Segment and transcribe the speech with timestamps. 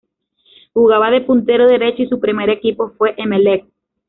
[0.73, 3.65] Jugaba de puntero derecho y su primer equipo fue Emelec.